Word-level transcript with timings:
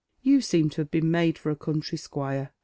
You 0.23 0.41
neem 0.51 0.71
to 0.71 0.81
have 0.81 0.89
been 0.89 1.11
made 1.11 1.37
for 1.37 1.51
a 1.51 1.55
country 1.55 1.95
squire. 1.99 2.53